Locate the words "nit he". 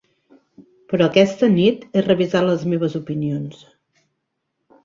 1.57-2.03